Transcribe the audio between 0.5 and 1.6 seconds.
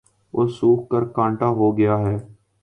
سوکھ کر کانٹا